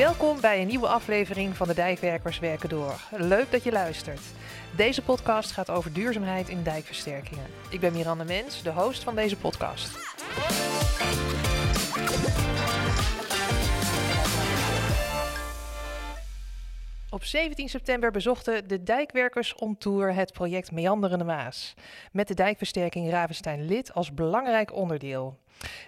[0.00, 3.00] Welkom bij een nieuwe aflevering van de Dijkwerkers Werken Door.
[3.10, 4.20] Leuk dat je luistert.
[4.76, 7.46] Deze podcast gaat over duurzaamheid in dijkversterkingen.
[7.70, 9.98] Ik ben Miranda Mens, de host van deze podcast.
[17.10, 21.74] Op 17 september bezochten de dijkwerkers on tour het project Meanderende Maas.
[22.12, 25.38] Met de dijkversterking Ravenstein-Lid als belangrijk onderdeel.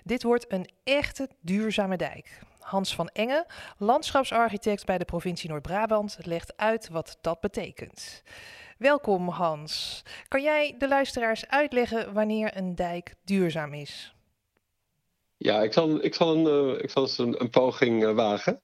[0.05, 2.41] Dit wordt een echte duurzame dijk.
[2.63, 3.47] Hans van Engen,
[3.79, 8.23] landschapsarchitect bij de provincie Noord-Brabant, legt uit wat dat betekent.
[8.79, 10.03] Welkom Hans.
[10.29, 14.15] Kan jij de luisteraars uitleggen wanneer een dijk duurzaam is?
[15.37, 18.63] Ja, ik zal, ik zal, een, uh, ik zal eens een, poging uh, wagen.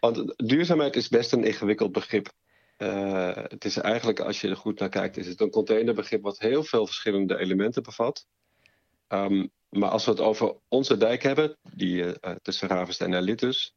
[0.00, 2.32] Want duurzaamheid is best een ingewikkeld begrip.
[2.78, 6.38] Uh, het is eigenlijk, als je er goed naar kijkt, is het een containerbegrip wat
[6.38, 8.26] heel veel verschillende elementen bevat.
[9.08, 12.12] Um, maar als we het over onze dijk hebben, die uh,
[12.42, 13.74] tussen Ravenstein en Littus,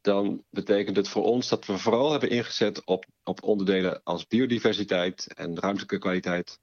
[0.00, 5.34] dan betekent het voor ons dat we vooral hebben ingezet op, op onderdelen als biodiversiteit
[5.34, 6.58] en ruimtelijke kwaliteit.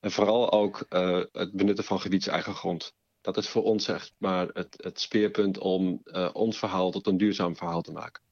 [0.00, 2.94] En vooral ook uh, het benutten van gebiedseigen grond.
[3.20, 7.16] Dat is voor ons echt maar het, het speerpunt om uh, ons verhaal tot een
[7.16, 8.22] duurzaam verhaal te maken.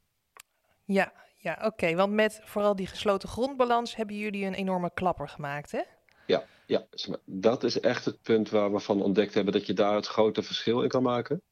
[0.84, 1.94] Ja, ja oké.
[1.94, 5.82] Want met vooral die gesloten grondbalans hebben jullie een enorme klapper gemaakt, hè?
[6.26, 6.86] Ja, ja,
[7.24, 10.42] dat is echt het punt waar we van ontdekt hebben dat je daar het grote
[10.42, 11.42] verschil in kan maken.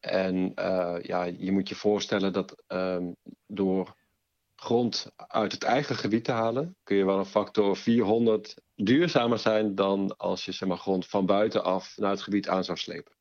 [0.00, 3.16] En uh, ja, je moet je voorstellen dat um,
[3.46, 3.94] door
[4.56, 9.74] grond uit het eigen gebied te halen, kun je wel een factor 400 duurzamer zijn
[9.74, 13.12] dan als je zeg maar, grond van buitenaf naar het gebied aan zou slepen.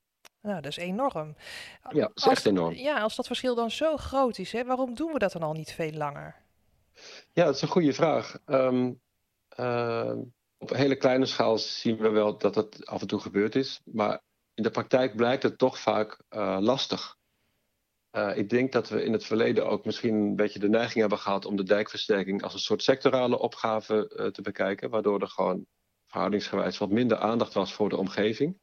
[0.42, 1.36] Nou, dat is enorm.
[1.90, 2.74] Ja, dat is als, echt enorm.
[2.74, 5.54] Ja, als dat verschil dan zo groot is, hè, waarom doen we dat dan al
[5.54, 6.36] niet veel langer?
[7.34, 8.38] Ja, dat is een goede vraag.
[8.46, 9.02] Um,
[9.60, 10.12] uh,
[10.64, 13.82] op een hele kleine schaal zien we wel dat het af en toe gebeurd is.
[13.84, 14.22] Maar
[14.54, 17.18] in de praktijk blijkt het toch vaak uh, lastig.
[18.12, 21.18] Uh, ik denk dat we in het verleden ook misschien een beetje de neiging hebben
[21.18, 24.90] gehad om de dijkversterking als een soort sectorale opgave uh, te bekijken.
[24.90, 25.66] Waardoor er gewoon
[26.06, 28.60] verhoudingsgewijs wat minder aandacht was voor de omgeving.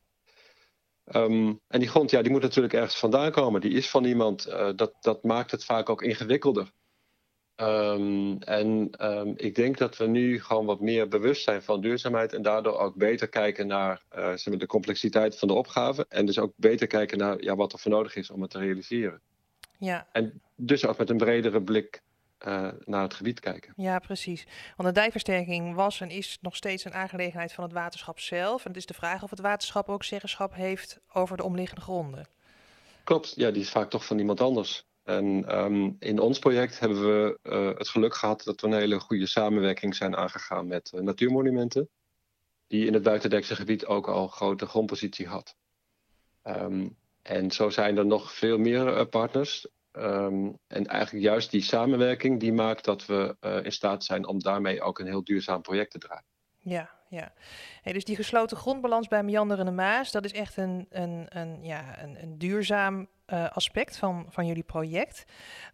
[1.04, 3.60] Um, en die grond, ja, die moet natuurlijk ergens vandaan komen.
[3.60, 4.44] Die is van iemand.
[4.76, 6.72] dat, dat maakt het vaak ook ingewikkelder.
[7.60, 12.32] Um, en um, ik denk dat we nu gewoon wat meer bewust zijn van duurzaamheid
[12.32, 16.06] en daardoor ook beter kijken naar uh, zeg maar, de complexiteit van de opgave.
[16.09, 18.59] En dus ook beter kijken naar ja, wat er voor nodig is om het te
[18.59, 19.20] realiseren.
[19.78, 20.06] Ja.
[20.12, 22.03] En dus ook met een bredere blik
[22.47, 23.72] uh, naar het gebied kijken.
[23.76, 24.47] Ja, precies.
[24.76, 28.65] Want de dijkversterking was en is nog steeds een aangelegenheid van het waterschap zelf.
[28.65, 32.26] En het is de vraag of het waterschap ook zeggenschap heeft over de omliggende gronden.
[33.04, 34.88] Klopt, ja, die is vaak toch van iemand anders.
[35.03, 39.00] En um, in ons project hebben we uh, het geluk gehad dat we een hele
[39.00, 41.88] goede samenwerking zijn aangegaan met uh, natuurmonumenten.
[42.66, 45.56] Die in het buitendekse gebied ook al grote grondpositie had.
[46.44, 49.69] Um, en zo zijn er nog veel meer uh, partners.
[49.93, 54.82] Um, en eigenlijk juist die samenwerking die maakt dat we in staat zijn om daarmee
[54.82, 56.25] ook een heel duurzaam project te draaien.
[56.59, 57.32] Ja, ja.
[57.82, 62.03] Hey, dus die gesloten grondbalans bij Meanderende Maas, dat is echt een, een, een, ja,
[62.03, 65.24] een, een duurzaam uh, aspect van, van jullie project.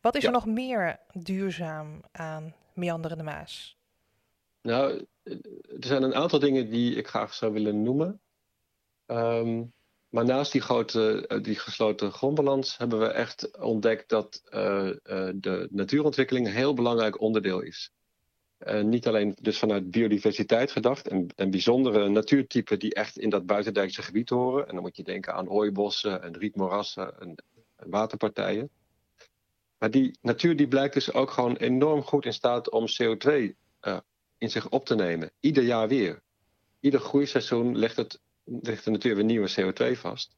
[0.01, 0.29] Wat is ja.
[0.29, 3.77] er nog meer duurzaam aan Meanderende Maas?
[4.63, 8.21] Nou, er zijn een aantal dingen die ik graag zou willen noemen.
[9.07, 9.75] Um,
[10.09, 14.95] maar naast die grote, die gesloten grondbalans hebben we echt ontdekt dat uh, uh,
[15.35, 17.91] de natuurontwikkeling een heel belangrijk onderdeel is.
[18.59, 23.47] Uh, niet alleen dus vanuit biodiversiteit gedacht en, en bijzondere natuurtypen die echt in dat
[23.47, 24.69] buitendijkse gebied horen.
[24.69, 27.35] En dan moet je denken aan hooibossen en rietmoerassen en,
[27.77, 28.71] en waterpartijen.
[29.79, 33.99] Maar die natuur die blijkt dus ook gewoon enorm goed in staat om CO2 uh,
[34.39, 35.31] in zich op te nemen.
[35.41, 36.23] Ieder jaar weer.
[36.81, 40.37] Ieder groeiseizoen legt, het, legt de natuur weer nieuwe CO2 vast.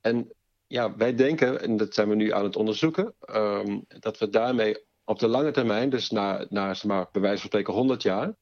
[0.00, 0.32] En
[0.66, 4.84] ja, wij denken, en dat zijn we nu aan het onderzoeken, um, dat we daarmee
[5.10, 8.34] op de lange termijn, dus na, na zeg maar, bij wijze van spreken 100 jaar,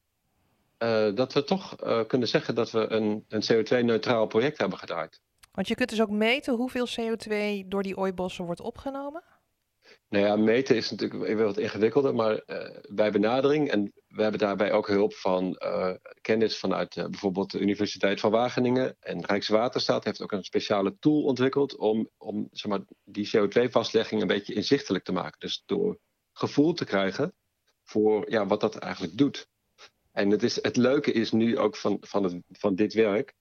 [0.79, 5.21] uh, dat we toch uh, kunnen zeggen dat we een, een CO2-neutraal project hebben gedraaid.
[5.53, 9.23] Want je kunt dus ook meten hoeveel CO2 door die ooibossen wordt opgenomen?
[10.09, 14.73] Nou ja, meten is natuurlijk wat ingewikkelder, maar uh, bij benadering, en we hebben daarbij
[14.73, 15.59] ook hulp van
[16.21, 21.77] kennis vanuit bijvoorbeeld de Universiteit van Wageningen en Rijkswaterstaat heeft ook een speciale tool ontwikkeld
[21.77, 25.41] om, om zeg maar, die CO2-vastlegging een beetje inzichtelijk te maken.
[25.41, 25.99] Dus door
[26.39, 27.33] gevoel te krijgen
[27.85, 29.49] voor ja, wat dat eigenlijk doet.
[30.13, 33.35] En het, is, het leuke is nu ook van, van, het, van dit werk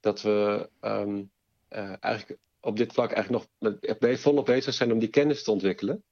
[0.00, 1.30] dat we um,
[1.70, 6.04] uh, eigenlijk op dit vlak eigenlijk nog volop bezig zijn om die kennis te ontwikkelen.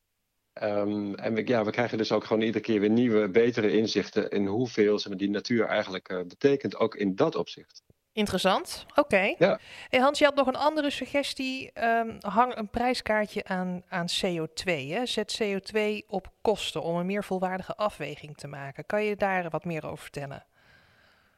[0.63, 4.31] Um, en we, ja, we krijgen dus ook gewoon iedere keer weer nieuwe, betere inzichten
[4.31, 7.83] in hoeveel maar, die natuur eigenlijk uh, betekent, ook in dat opzicht.
[8.13, 8.87] Interessant.
[8.95, 9.35] Oké.
[9.39, 9.61] Ja.
[9.89, 11.73] Hey Hans, je had nog een andere suggestie.
[11.73, 14.65] Ehm, hang een prijskaartje aan, aan CO2.
[14.65, 15.07] Hè?
[15.07, 18.87] Zet CO2 op kosten om een meer volwaardige afweging te maken.
[18.87, 20.45] Kan je daar wat meer over vertellen?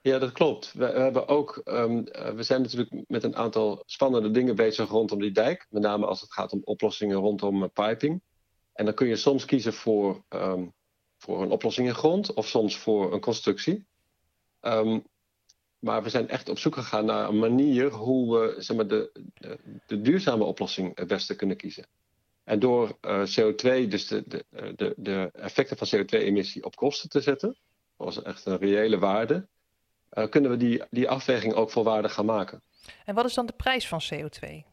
[0.02, 0.72] Ja, dat klopt.
[0.72, 5.20] We, hebben ook, ehm, eh, we zijn natuurlijk met een aantal spannende dingen bezig rondom
[5.20, 5.66] die dijk.
[5.70, 8.22] Met name als het gaat om oplossingen rondom uh, piping.
[8.72, 10.66] En dan kun je soms kiezen voor, ehm,
[11.18, 13.86] voor een oplossing in grond of soms voor een constructie.
[14.60, 15.04] Um,
[15.82, 19.10] maar we zijn echt op zoek gegaan naar een manier hoe we zeg maar, de,
[19.34, 21.86] de, de duurzame oplossing het beste kunnen kiezen.
[22.44, 24.44] En door uh, CO2, dus de,
[24.76, 27.56] de, de, effecten van CO2-emissie op kosten te zetten,
[27.96, 29.46] als echt een reële waarde,
[30.12, 32.62] uh, kunnen we die, die afweging ook volwaardig gaan maken.
[33.04, 34.70] En wat is dan de prijs van CO2?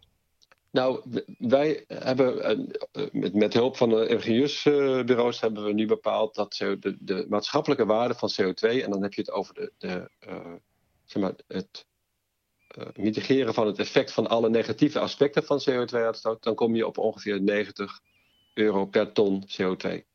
[0.71, 1.03] Nou,
[1.37, 2.59] wij hebben
[2.93, 7.85] uh, met, met, hulp van de ingenieursbureaus hebben we nu bepaald dat de, de maatschappelijke
[7.85, 10.09] waarde van CO2, en dan heb je het over de, de
[11.11, 11.85] zeg maar, het
[12.77, 16.97] uh, mitigeren van het effect van alle negatieve aspecten van CO2-uitstoot, dan kom je op
[16.97, 17.99] ongeveer 90
[18.53, 20.07] euro per ton CO2.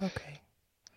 [0.00, 0.40] Okay.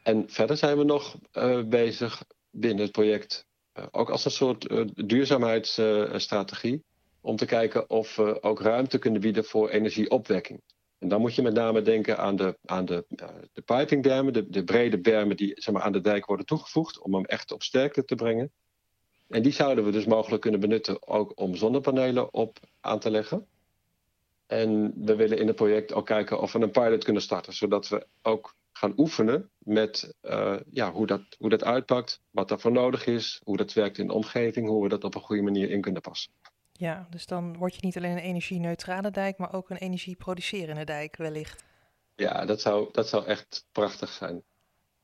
[0.04, 4.90] En verder zijn we nog uh, bezig binnen het project, uh, ook als een soort
[5.10, 6.84] duurzaamheidsstrategie,
[7.22, 10.62] om te kijken of we ook ruimte kunnen bieden voor energieopwekking.
[10.98, 13.06] En dan moet je met name denken aan de, aan de,
[13.54, 17.14] de pipingbermen, de, de brede bermen die zeg maar, aan de dijk worden toegevoegd, om
[17.14, 18.52] hem echt op sterkte te brengen.
[19.32, 23.48] En die zouden we dus mogelijk kunnen benutten ook om zonnepanelen op aan te leggen.
[24.48, 27.88] En we willen in het project ook kijken of we een pilot kunnen starten, zodat
[27.88, 33.06] we ook gaan oefenen met uh, ja, hoe, dat, hoe dat uitpakt, wat daarvoor nodig
[33.06, 35.82] is, hoe dat werkt in de omgeving, hoe we dat op een goede manier in
[35.82, 36.32] kunnen passen.
[36.72, 41.16] Ja, dus dan word je niet alleen een energie-neutrale dijk, maar ook een energie-producerende dijk
[41.16, 41.64] wellicht.
[42.16, 44.44] Ja, dat zou, dat zou echt prachtig zijn.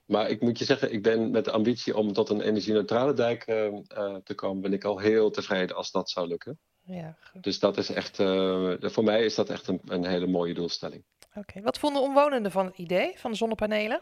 [0.08, 3.48] Maar ik moet je zeggen, ik ben met de ambitie om tot een energie-neutrale dijk
[3.48, 6.60] uh, uh, te komen, ben ik al heel tevreden als dat zou lukken.
[6.84, 10.54] Ja, dus dat is echt, uh, voor mij is dat echt een, een hele mooie
[10.54, 11.04] doelstelling.
[11.30, 11.64] Oké, okay.
[11.64, 14.02] wat vonden omwonenden van het idee van de zonnepanelen?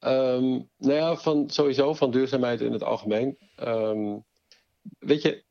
[0.00, 3.38] Um, nou ja, van, sowieso van duurzaamheid in het algemeen.
[3.60, 4.24] Um,
[4.98, 5.44] weet je,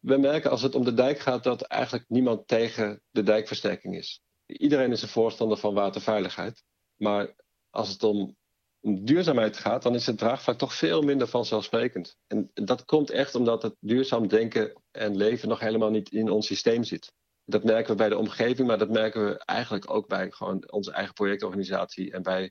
[0.00, 4.22] we merken als het om de dijk gaat dat eigenlijk niemand tegen de dijkversterking is.
[4.46, 6.64] Iedereen is een voorstander van waterveiligheid.
[6.96, 7.34] Maar
[7.70, 8.36] als het om
[8.84, 12.16] om duurzaamheid gaat, dan is het draagvlak toch veel minder vanzelfsprekend.
[12.26, 16.46] En dat komt echt omdat het duurzaam denken en leven nog helemaal niet in ons
[16.46, 17.12] systeem zit.
[17.44, 20.92] Dat merken we bij de omgeving, maar dat merken we eigenlijk ook bij gewoon onze
[20.92, 22.50] eigen projectorganisatie en bij,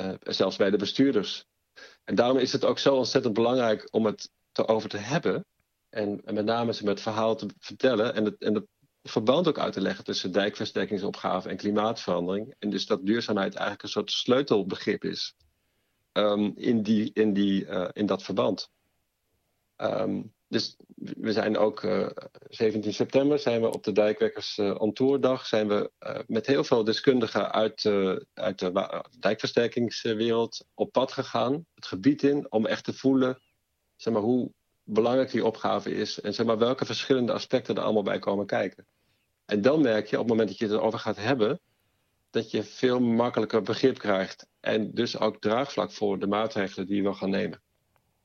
[0.00, 1.44] uh, zelfs bij de bestuurders.
[2.04, 5.44] En daarom is het ook zo ontzettend belangrijk om het erover te hebben.
[5.88, 8.68] En, en met name ze met verhaal te vertellen en het, en
[9.08, 12.54] verband ook uit te leggen tussen dijkversterkingsopgave en klimaatverandering.
[12.58, 15.36] En dus dat duurzaamheid eigenlijk een soort sleutelbegrip is
[16.12, 18.70] um, in, die, in, die, uh, in dat verband.
[19.76, 22.08] Um, dus we zijn ook uh,
[22.48, 25.90] 17 september zijn we op de Dijkwerkers uh, zijn we
[26.26, 27.84] met heel veel deskundigen uit,
[28.34, 33.40] uit de dijkversterkingswereld op pad gegaan, het gebied in, om echt te voelen
[33.96, 34.52] zeg maar, hoe
[34.82, 38.86] belangrijk die opgave is en zeg maar, welke verschillende aspecten er allemaal bij komen kijken.
[39.48, 41.60] En dan merk je op het moment dat je het erover gaat hebben,
[42.30, 44.46] dat je veel makkelijker begrip krijgt.
[44.60, 47.60] En dus ook draagvlak voor de maatregelen die we gaan nemen.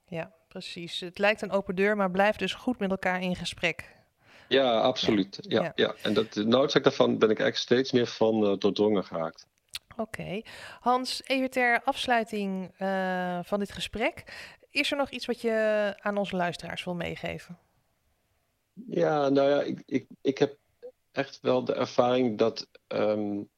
[0.08, 1.00] Ja, precies.
[1.00, 3.96] Het lijkt een open deur, maar blijf dus goed met elkaar in gesprek.
[4.48, 5.38] Ja, absoluut.
[5.42, 5.72] Ja, ja.
[5.76, 5.96] ja.
[6.02, 9.48] En dat, de noodzaak daarvan ben ik eigenlijk steeds meer van uh, doordrongen geraakt.
[9.92, 10.02] Oké.
[10.02, 10.46] Okay.
[10.80, 14.24] Hans, even ter afsluiting uh, van dit gesprek.
[14.70, 17.58] Is er nog iets wat je aan onze luisteraars wil meegeven?
[18.74, 20.58] Ja, nou ja, ik, ik, ik heb
[21.14, 23.50] echt wel de ervaring dat um,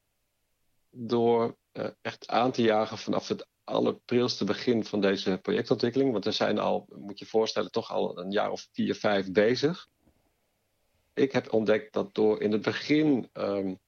[0.90, 6.34] door uh, echt aan te jagen vanaf het allerprilste begin van deze projectontwikkeling, want er
[6.34, 9.88] zijn al, moet je voorstellen, toch al een jaar of vier, vijf bezig.
[11.14, 13.80] Ik heb ontdekt dat door in het begin um,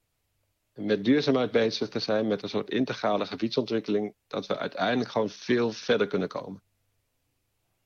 [0.73, 5.71] met duurzaamheid bezig te zijn, met een soort integrale gebiedsontwikkeling, dat we uiteindelijk gewoon veel
[5.71, 6.61] verder kunnen komen.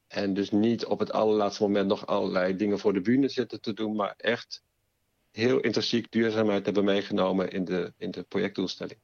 [0.08, 3.74] En dus niet op het allerlaatste moment nog allerlei dingen voor de bühne zitten te
[3.74, 4.64] doen, maar echt
[5.32, 9.00] heel intrinsiek duurzaamheid hebben meegenomen in de, in de projectdoelstelling.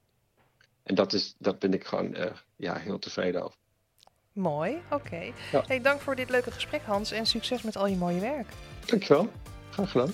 [0.84, 3.58] En dat, is, dat ben ik gewoon uh, ja, heel tevreden over.
[4.34, 4.96] Mooi, oké.
[4.96, 5.34] Okay.
[5.52, 5.64] Ja.
[5.68, 8.48] Hey, dank voor dit leuke gesprek Hans en succes met al je mooie werk.
[8.86, 9.30] Dankjewel,
[9.70, 10.14] graag gedaan.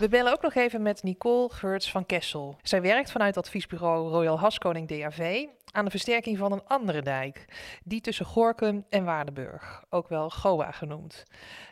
[0.00, 2.56] We bellen ook nog even met Nicole Geurts van Kessel.
[2.62, 7.44] Zij werkt vanuit adviesbureau Royal Haskoning DAV aan de versterking van een andere dijk,
[7.84, 11.24] die tussen Gorkum en Waardenburg, ook wel GOA genoemd.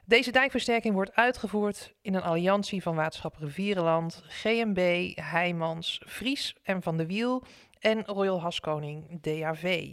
[0.04, 6.96] Deze dijkversterking wordt uitgevoerd in een alliantie van waterschap Rivierenland, GMB, Heijmans, Vries en Van
[6.96, 7.42] de Wiel
[7.80, 9.64] en Royal Haskoning DAV.
[9.64, 9.92] Um,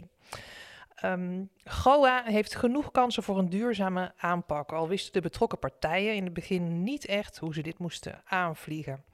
[0.94, 6.24] ehm, GOA heeft genoeg kansen voor een duurzame aanpak, al wisten de betrokken partijen in
[6.24, 9.04] het begin niet echt hoe ze dit moesten aanvliegen.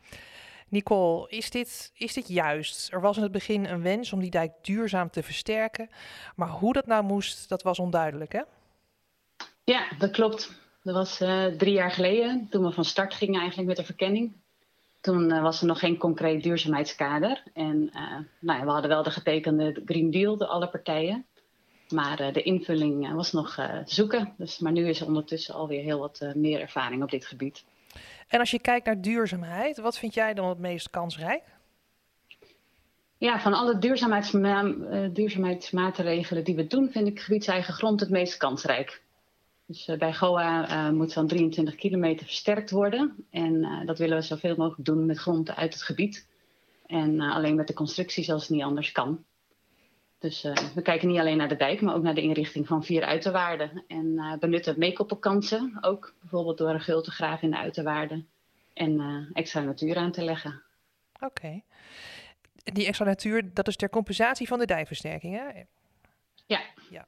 [0.72, 2.92] Nicole, is dit, is dit juist?
[2.92, 5.90] Er was in het begin een wens om die dijk duurzaam te versterken,
[6.36, 8.40] maar hoe dat nou moest, dat was onduidelijk, hè?
[9.64, 10.52] Ja, dat klopt.
[10.82, 14.32] Dat was uh, drie jaar geleden, toen we van start gingen eigenlijk met de verkenning.
[15.00, 17.42] Toen uh, was er nog geen concreet duurzaamheidskader.
[17.54, 21.26] En uh, nou ja, we hadden wel de getekende Green Deal, de alle partijen.
[21.88, 24.34] Maar de invulling was nog zoeken.
[24.36, 27.64] Dus, maar nu is er ondertussen alweer heel wat meer ervaring op dit gebied.
[28.28, 31.42] En als je kijkt naar duurzaamheid, wat vind jij dan het meest kansrijk?
[33.18, 34.62] Ja, van alle duurzaamheidsma
[35.12, 39.02] duurzaamheidsmaatregelen die we doen, vind ik gebiedseigen grond het meest kansrijk.
[39.66, 43.26] Dus uh, bij GOA uh, moet van 23 kilometer versterkt worden.
[43.30, 46.26] En dat willen we zoveel mogelijk doen met grond uit het gebied.
[46.86, 49.24] En alleen met de constructie zoals het niet anders kan.
[50.22, 50.42] Dus
[50.74, 53.84] we kijken niet alleen naar de dijk, maar ook naar de inrichting van vier uiterwaarden.
[53.88, 58.28] En benutten meekoppelkansen, ook bijvoorbeeld door een gul te graven in de uiterwaarden.
[58.72, 60.62] En extra natuur aan te leggen.
[61.20, 61.62] Oké.
[62.64, 65.62] Die extra natuur, dat is ter compensatie van de dijkversterking, hè?
[66.46, 66.60] Ja.
[66.90, 67.06] ja.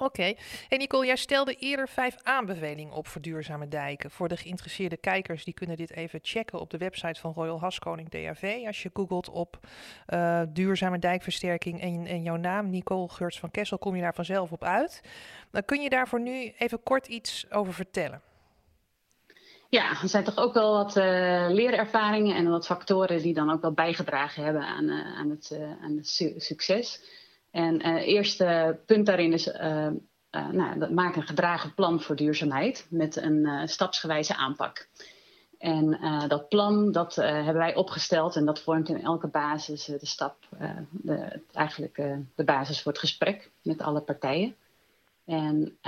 [0.00, 0.34] Oké.
[0.68, 4.10] En Nicole, jij stelde eerder vijf aanbevelingen op voor duurzame dijken.
[4.10, 8.08] Voor de geïnteresseerde kijkers, die kunnen dit even checken op de website van Royal Haskoning
[8.08, 8.62] DAV.
[8.66, 9.58] Als je googelt op
[10.08, 14.52] uh, duurzame dijkversterking en, en, jouw naam, Nicole Geurts van Kessel, kom je daar vanzelf
[14.52, 15.00] op uit.
[15.50, 18.20] Dan kun je daarvoor nu even kort iets over vertellen.
[19.68, 21.04] Ja, er zijn toch ook wel wat uh,
[21.48, 25.96] leerervaringen en wat factoren die dan ook wel bijgedragen hebben aan, uh, aan het, aan
[25.96, 27.00] het su succes.
[27.50, 29.88] En het uh, eerste punt daarin is uh,
[30.30, 34.88] nou, maak een gedragen plan voor duurzaamheid met een stapsgewijze aanpak.
[35.58, 40.36] En dat plan dat hebben wij opgesteld en dat vormt in elke basis de stap,
[40.90, 41.94] de, eigenlijk
[42.34, 44.56] de basis voor het gesprek met alle partijen.
[45.24, 45.78] En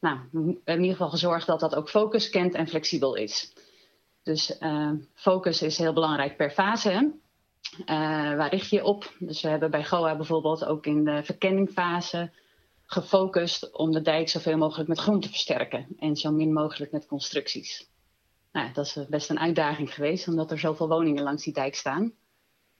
[0.00, 0.18] nou,
[0.64, 3.52] in ieder geval gezorgd dat dat ook focus kent en flexibel is.
[4.22, 4.58] Dus
[5.14, 7.12] focus is heel belangrijk per fase.
[7.78, 7.86] Uh,
[8.36, 9.12] waar richt je op?
[9.18, 12.30] Dus we hebben bij GOA bijvoorbeeld ook in de verkenningfase
[12.86, 17.06] gefocust om de dijk zoveel mogelijk met grond te versterken en zo min mogelijk met
[17.06, 17.90] constructies.
[18.52, 22.12] Nou, dat is best een uitdaging geweest, omdat er zoveel woningen langs die dijk staan.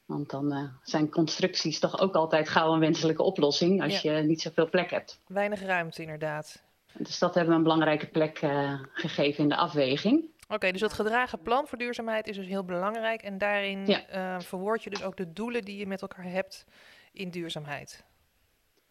[0.04, 4.40] Want dan uh, zijn constructies toch ook altijd gauw een wenselijke oplossing als je niet
[4.40, 5.20] zoveel plek hebt.
[5.26, 6.62] Weinig ruimte, inderdaad.
[6.92, 10.31] Dus dat hebben we een belangrijke plek uh, gegeven in de afweging.
[10.48, 13.22] Oké, dus dat gedragen plan voor duurzaamheid is dus heel belangrijk.
[13.22, 14.14] En daarin ja.
[14.14, 16.64] uh, verwoord je dus ook de doelen die je met elkaar hebt
[17.12, 18.04] in duurzaamheid.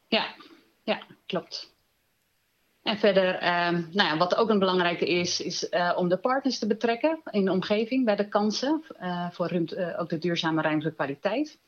[0.07, 0.35] Ja,
[0.83, 1.73] ja klopt.
[2.83, 6.59] En verder, uh, nou ja, wat ook een belangrijke is, is uh, om de partners
[6.59, 9.51] te betrekken in de omgeving bij de kansen uh, voor
[9.97, 11.59] ook de duurzame ruimtelijke kwaliteit.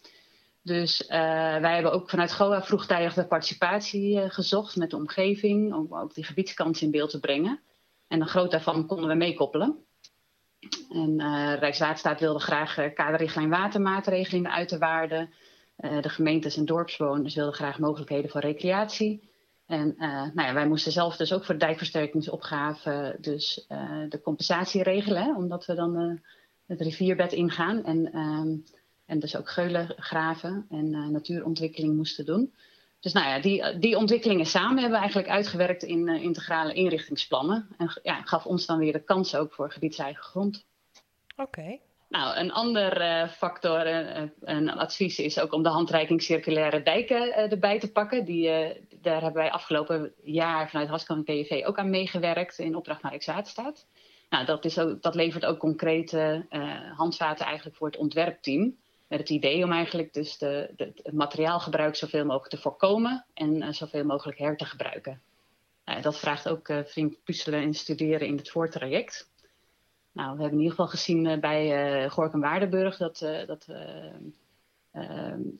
[0.61, 6.13] Dus wij hebben ook vanuit GOA vroegtijdig de participatie gezocht met de omgeving, om ook
[6.13, 7.59] die gebiedskansen in beeld te brengen.
[8.13, 9.77] En een groot daarvan konden we meekoppelen.
[10.89, 15.33] En uh, Rijkswaterstaat wilde graag uh, kaderrichtlijn watermaatregelen in de uiterwaarden.
[15.79, 19.31] Uh, de gemeentes en dorpsbewoners wilden graag mogelijkheden voor recreatie.
[19.65, 19.95] En
[20.33, 23.65] nou ja, wij moesten zelf dus ook voor de dijkversterkingsopgave dus
[24.09, 25.35] de compensatie regelen.
[25.35, 26.21] Omdat we dan
[26.65, 28.55] het rivierbed ingaan en, ehm,
[29.05, 32.53] en dus ook geulen graven en natuurontwikkeling moesten doen.
[33.03, 37.67] Dus nou ja, die, die ontwikkelingen samen hebben we eigenlijk uitgewerkt in uh, integrale inrichtingsplannen.
[37.77, 40.65] En ja, gaf ons dan weer de kans ook voor gebiedseigen grond.
[41.35, 41.79] Oké.
[42.09, 43.85] Nou, een ander uh, factor
[44.41, 48.25] en advies is ook om de handreiking circulaire dijken erbij te pakken.
[48.25, 48.47] Die,
[49.01, 53.87] daar hebben wij afgelopen jaar vanuit Haskoning PV ook aan meegewerkt in opdracht naar Rijkswaterstaat.
[54.29, 56.45] Nou, dat, is ook, dat levert ook concrete
[56.95, 58.75] handvaten eigenlijk voor het ontwerpteam.
[59.07, 63.71] Met het idee om eigenlijk dus de, het materiaalgebruik zoveel mogelijk te voorkomen en uh,
[63.71, 65.21] zoveel mogelijk her te gebruiken.
[65.85, 69.31] Uh, dat vraagt ook uh, flink puzzelen en studeren in het voortraject.
[70.11, 73.17] Nou, we hebben in ieder geval gezien bij uh, Gorkum Waardenburg dat,
[73.47, 73.67] dat,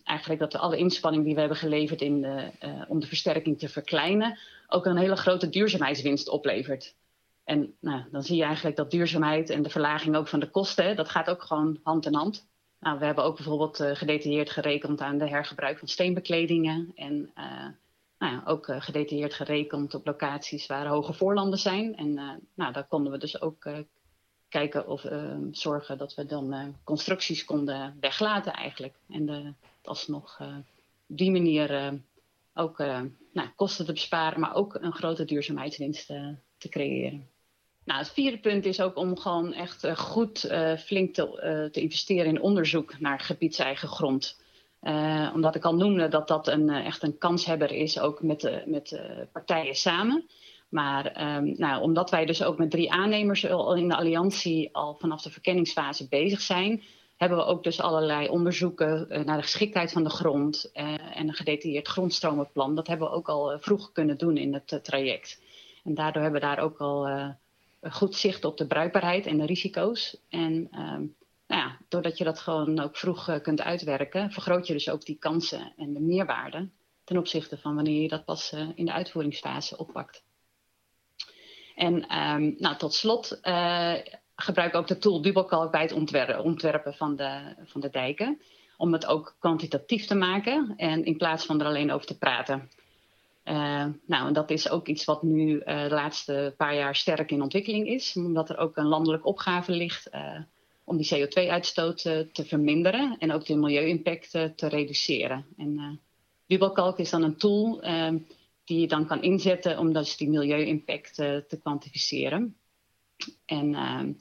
[0.04, 2.50] eigenlijk dat alle inspanning die we hebben geleverd in de,
[2.88, 6.96] om de versterking te verkleinen, ook een hele grote duurzaamheidswinst oplevert.
[7.44, 10.96] En nou, dan zie je eigenlijk dat duurzaamheid en de verlaging ook van de kosten,
[10.96, 12.48] dat gaat ook gewoon hand in hand.
[12.84, 16.92] Nou, we hebben ook bijvoorbeeld uh, gedetailleerd gerekend aan de hergebruik van steenbekledingen.
[16.96, 17.68] En uh,
[18.18, 21.96] nou ja, ook uh, gedetailleerd gerekend op locaties waar hoge voorlanden zijn.
[21.96, 22.14] En
[22.54, 23.70] nou, daar konden we dus ook
[24.50, 25.06] kijken of
[25.52, 28.96] zorgen dat we dan constructies konden weglaten eigenlijk.
[29.10, 30.40] En alsnog
[31.08, 32.00] op die manier
[32.54, 32.78] ook
[33.34, 36.08] nou, kosten te besparen, maar ook een grote duurzaamheidswinst
[36.58, 37.33] te creëren.
[37.86, 41.72] Nou, het vierde punt is ook om gewoon echt uh, goed uh, flink te, uh,
[41.72, 44.42] te, investeren in onderzoek naar gebiedseigen grond.
[45.34, 49.00] omdat ik al noemde dat dat een, echt een kanshebber is, ook met, met
[49.32, 50.30] partijen samen.
[50.70, 55.22] Maar um, nou, omdat wij dus ook met drie aannemers in de alliantie al vanaf
[55.22, 56.84] de verkenningsfase bezig zijn,
[57.18, 61.88] hebben we ook dus allerlei onderzoeken naar de geschiktheid van de grond en een gedetailleerd
[61.88, 62.76] grondstromenplan.
[62.76, 65.42] Dat hebben we ook al vroeg kunnen doen in het traject.
[65.84, 67.08] En daardoor hebben we daar ook al
[67.92, 70.18] goed zicht op de bruikbaarheid en de risico's.
[70.30, 71.06] En ehm,
[71.48, 75.06] nou ja, doordat je dat gewoon ook vroeg eh, kunt uitwerken, vergroot je dus ook
[75.06, 76.70] die kansen en de meerwaarde
[77.04, 80.24] ten opzichte van wanneer je dat pas uh, in de uitvoeringsfase oppakt.
[81.76, 83.96] En um, nou, tot slot uh,
[84.36, 88.42] gebruik ook de tool dubbelkalk bij het ontwerpen, ontwerpen van, de, van de dijken.
[88.78, 92.70] Om het ook kwantitatief te maken en in plaats van er alleen over te praten.
[93.46, 97.32] Uh, nou, en dat is ook iets wat nu uh, de laatste paar jaar sterk
[97.32, 100.40] in ontwikkeling is, omdat er ook een landelijke opgave ligt uh,
[100.84, 105.46] om die CO2-uitstoot te verminderen en ook de milieu-impact te reduceren.
[105.58, 106.00] En
[106.96, 108.18] is dan een tool ehm,
[108.66, 112.58] die je dan kan inzetten om dus die milieu-impact te kwantificeren.
[113.46, 114.12] En ehm,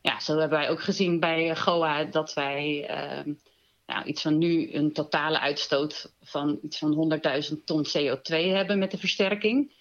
[0.00, 3.32] ja, zo hebben wij ook gezien bij GOA dat wij ehm,
[3.90, 7.20] nou, iets van nu een totale uitstoot van iets van
[7.50, 9.72] 100.000 ton CO2 hebben met de versterking.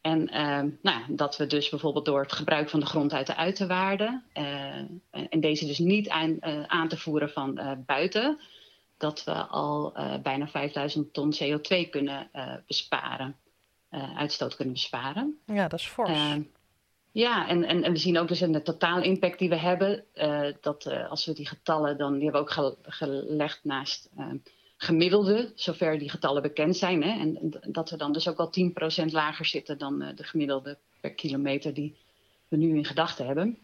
[0.00, 3.36] En uh, nou, dat we dus bijvoorbeeld door het gebruik van de grond uit de
[3.36, 4.76] uiterwaarden uh,
[5.10, 8.38] en deze dus niet aan, uh, aan te voeren van uh, buiten,
[8.98, 9.92] dat we al
[10.22, 12.30] bijna 5000 ton CO2 kunnen
[12.66, 13.36] besparen,
[14.16, 15.38] uitstoot kunnen besparen.
[15.46, 16.10] Ja, dat is fors.
[17.14, 20.04] Ehm, ja, en, en, we zien ook dus in de totaal impact die we hebben,
[20.14, 24.26] uh, dat uh, als we die getallen dan, die hebben we ook gelegd naast uh,
[24.76, 27.02] gemiddelde, zover die getallen bekend zijn.
[27.02, 28.52] Hè, en, dat we dan dus ook al
[29.04, 31.96] 10% lager zitten dan de gemiddelde per kilometer die
[32.48, 33.58] we nu in gedachten hebben.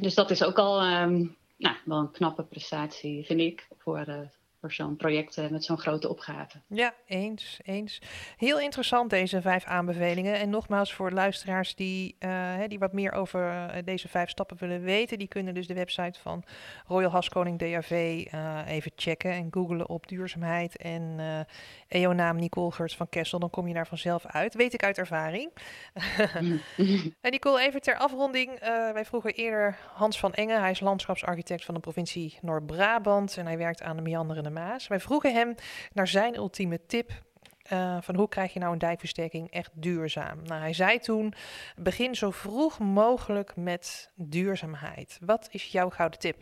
[0.00, 4.30] Dus dat is ook al um, nou, wel een knappe prestatie, vind ik, voor
[4.62, 6.60] voor zo'n project eh, met zo'n grote opgave.
[6.66, 8.00] Ja, eens, eens.
[8.36, 10.34] Heel interessant deze vijf aanbevelingen.
[10.34, 14.82] En nogmaals voor luisteraars die, uh, die wat meer over eh, deze vijf stappen willen
[14.82, 16.44] weten, die kunnen dus de website van
[16.86, 21.40] Royal Haskoning DAV uh, even checken en googlen op duurzaamheid en uh,
[21.88, 23.38] EO-naam Nicole Geurts van Kessel.
[23.38, 24.54] Dan kom je daar vanzelf uit.
[24.54, 25.50] Weet ik uit ervaring.
[27.20, 28.58] en Nicole, even ter afronding.
[28.92, 30.60] wij vroegen eerder Hans van Engen.
[30.60, 34.86] Hij is landschapsarchitect van de provincie Noord-Brabant en hij werkt aan de meanderende Maas.
[34.86, 35.54] Wij vroegen hem
[35.92, 37.10] naar zijn ultieme tip
[37.72, 40.42] uh, van hoe krijg je nou een dijkversterking echt duurzaam?
[40.44, 41.34] Nou, hij zei toen:
[41.76, 45.18] begin zo vroeg mogelijk met duurzaamheid.
[45.24, 46.36] Wat is jouw gouden tip?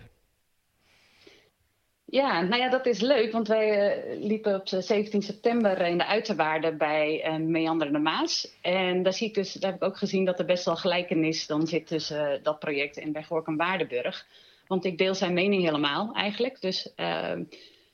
[2.05, 6.07] Ja, nou ja, dat is leuk, want wij uh, liepen op 17 september in de
[6.07, 8.59] uiterwaarden bij uh, Meanderende Maas.
[8.61, 11.46] En daar, zie ik dus, daar heb ik ook gezien dat er best wel gelijkenis
[11.46, 14.27] dan zit tussen dat project en bij Gorkum Waardenburg.
[14.66, 16.61] Want ik deel zijn mening helemaal eigenlijk.
[16.61, 16.92] Dus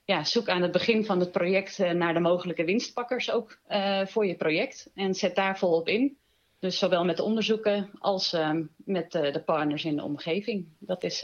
[0.06, 4.06] ja, zoek aan het begin van het project uh, naar de mogelijke winstpakkers ook uh,
[4.06, 4.90] voor je project.
[4.94, 6.16] En zet daar volop in.
[6.58, 10.66] Dus zowel met de onderzoeken als uh, met de partners in de omgeving.
[10.78, 11.20] Dat is,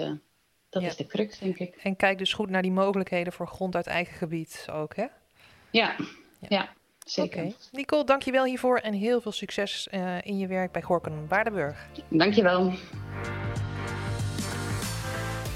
[0.68, 0.88] dat ja.
[0.88, 1.76] is de crux, denk ik.
[1.76, 5.06] En kijk dus goed naar die mogelijkheden voor grond uit eigen gebied ook, hè?
[5.70, 5.96] Ja,
[6.40, 6.48] ja.
[6.48, 6.72] ja
[7.04, 7.40] zeker.
[7.40, 7.54] Okay.
[7.72, 9.88] Nicole, dankjewel hiervoor en heel veel succes
[10.22, 11.88] in je werk bij Gorken Waardenburg.
[12.08, 12.72] Dankjewel.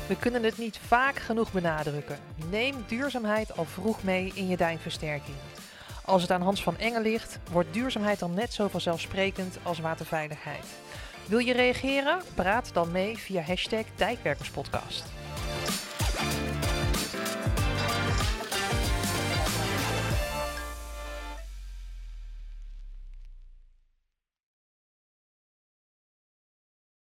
[0.07, 2.19] We kunnen het niet vaak genoeg benadrukken.
[2.51, 5.37] Neem duurzaamheid al vroeg mee in je duinversterking.
[6.05, 10.66] Als het aan Hans van Engen ligt, wordt duurzaamheid dan net zo vanzelfsprekend als waterveiligheid.
[11.29, 12.23] Wil je reageren?
[12.35, 15.05] Praat dan mee via hashtag Dijkwerkerspodcast.